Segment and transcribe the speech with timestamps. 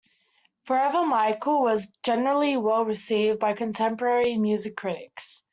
[0.63, 5.43] "Forever, Michael" was generally well received by contemporary music critics.